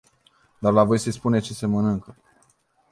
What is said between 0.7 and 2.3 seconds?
le voi spune ce mănâncă.